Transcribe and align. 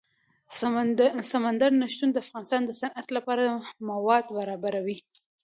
سمندر 1.31 1.71
نه 1.81 1.85
شتون 1.93 2.09
د 2.11 2.17
افغانستان 2.25 2.61
د 2.65 2.71
صنعت 2.81 3.07
لپاره 3.17 3.43
مواد 3.89 4.25
برابروي. 4.37 4.97